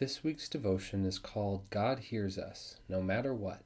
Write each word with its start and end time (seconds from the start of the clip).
This 0.00 0.24
week's 0.24 0.48
devotion 0.48 1.04
is 1.04 1.18
called 1.18 1.68
God 1.68 1.98
Hears 1.98 2.38
Us, 2.38 2.78
No 2.88 3.02
Matter 3.02 3.34
What, 3.34 3.60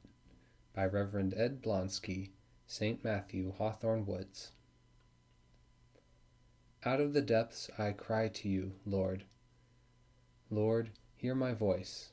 by 0.74 0.84
Reverend 0.84 1.32
Ed 1.36 1.62
Blonsky, 1.62 2.30
St. 2.66 3.04
Matthew, 3.04 3.52
Hawthorn 3.52 4.04
Woods. 4.04 4.50
Out 6.84 7.00
of 7.00 7.12
the 7.12 7.22
depths 7.22 7.70
I 7.78 7.92
cry 7.92 8.26
to 8.26 8.48
you, 8.48 8.72
Lord. 8.84 9.22
Lord, 10.50 10.90
hear 11.14 11.36
my 11.36 11.54
voice. 11.54 12.10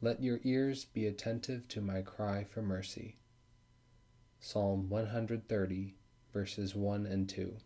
Let 0.00 0.22
your 0.22 0.38
ears 0.44 0.84
be 0.84 1.04
attentive 1.04 1.66
to 1.66 1.80
my 1.80 2.02
cry 2.02 2.44
for 2.44 2.62
mercy. 2.62 3.16
Psalm 4.38 4.88
130, 4.88 5.96
verses 6.32 6.76
1 6.76 7.06
and 7.06 7.28
2. 7.28 7.56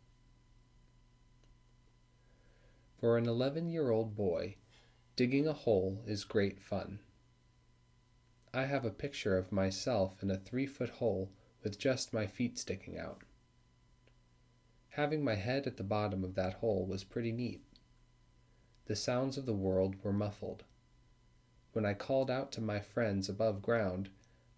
For 2.98 3.18
an 3.18 3.28
11 3.28 3.68
year 3.68 3.90
old 3.90 4.16
boy, 4.16 4.56
Digging 5.16 5.46
a 5.46 5.52
hole 5.52 6.02
is 6.06 6.24
great 6.24 6.60
fun. 6.60 7.00
I 8.52 8.64
have 8.64 8.84
a 8.84 8.90
picture 8.90 9.36
of 9.36 9.52
myself 9.52 10.22
in 10.22 10.30
a 10.30 10.36
three 10.36 10.66
foot 10.66 10.90
hole 10.90 11.30
with 11.62 11.78
just 11.78 12.12
my 12.12 12.26
feet 12.26 12.58
sticking 12.58 12.98
out. 12.98 13.22
Having 14.90 15.22
my 15.22 15.36
head 15.36 15.66
at 15.66 15.76
the 15.76 15.84
bottom 15.84 16.24
of 16.24 16.34
that 16.34 16.54
hole 16.54 16.84
was 16.84 17.04
pretty 17.04 17.32
neat. 17.32 17.62
The 18.86 18.96
sounds 18.96 19.36
of 19.36 19.46
the 19.46 19.54
world 19.54 19.94
were 20.02 20.12
muffled. 20.12 20.64
When 21.72 21.86
I 21.86 21.94
called 21.94 22.30
out 22.30 22.50
to 22.52 22.60
my 22.60 22.80
friends 22.80 23.28
above 23.28 23.62
ground, 23.62 24.08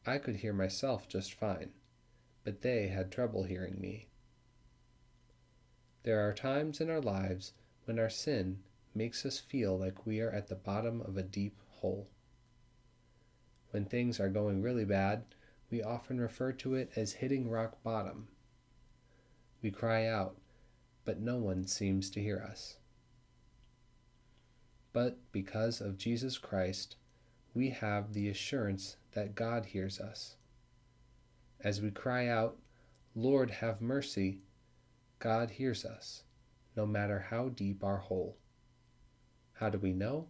I 0.06 0.16
could 0.16 0.36
hear 0.36 0.54
myself 0.54 1.06
just 1.06 1.34
fine, 1.34 1.72
but 2.44 2.62
they 2.62 2.88
had 2.88 3.12
trouble 3.12 3.42
hearing 3.42 3.78
me. 3.78 4.08
There 6.04 6.26
are 6.26 6.32
times 6.32 6.80
in 6.80 6.88
our 6.88 7.00
lives 7.00 7.52
when 7.84 7.98
our 7.98 8.10
sin 8.10 8.60
makes 8.94 9.24
us 9.24 9.38
feel 9.38 9.78
like 9.78 10.06
we 10.06 10.20
are 10.20 10.30
at 10.30 10.48
the 10.48 10.54
bottom 10.54 11.00
of 11.02 11.16
a 11.16 11.22
deep 11.22 11.56
hole. 11.70 12.08
When 13.70 13.84
things 13.84 14.20
are 14.20 14.28
going 14.28 14.62
really 14.62 14.84
bad, 14.84 15.24
we 15.70 15.82
often 15.82 16.20
refer 16.20 16.52
to 16.52 16.74
it 16.74 16.90
as 16.94 17.14
hitting 17.14 17.48
rock 17.48 17.82
bottom. 17.82 18.28
We 19.62 19.70
cry 19.70 20.06
out, 20.06 20.36
but 21.04 21.20
no 21.20 21.36
one 21.36 21.66
seems 21.66 22.10
to 22.10 22.20
hear 22.20 22.44
us. 22.46 22.76
But 24.92 25.16
because 25.32 25.80
of 25.80 25.96
Jesus 25.96 26.36
Christ, 26.36 26.96
we 27.54 27.70
have 27.70 28.12
the 28.12 28.28
assurance 28.28 28.96
that 29.12 29.34
God 29.34 29.64
hears 29.66 29.98
us. 30.00 30.36
As 31.60 31.80
we 31.80 31.90
cry 31.90 32.28
out, 32.28 32.58
Lord, 33.14 33.50
have 33.50 33.80
mercy, 33.80 34.40
God 35.18 35.50
hears 35.50 35.84
us, 35.84 36.24
no 36.76 36.86
matter 36.86 37.26
how 37.30 37.48
deep 37.48 37.82
our 37.84 37.98
hole. 37.98 38.36
How 39.54 39.68
do 39.68 39.78
we 39.78 39.92
know? 39.92 40.26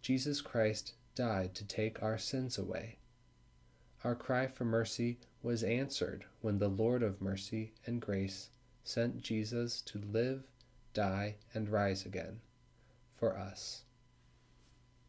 Jesus 0.00 0.40
Christ 0.40 0.94
died 1.14 1.54
to 1.54 1.64
take 1.64 2.02
our 2.02 2.18
sins 2.18 2.58
away. 2.58 2.98
Our 4.04 4.14
cry 4.14 4.46
for 4.46 4.64
mercy 4.64 5.18
was 5.42 5.62
answered 5.62 6.24
when 6.40 6.58
the 6.58 6.68
Lord 6.68 7.02
of 7.02 7.20
mercy 7.20 7.72
and 7.86 8.00
grace 8.00 8.50
sent 8.84 9.22
Jesus 9.22 9.80
to 9.82 9.98
live, 9.98 10.42
die, 10.92 11.36
and 11.54 11.68
rise 11.68 12.04
again 12.04 12.40
for 13.16 13.36
us. 13.36 13.84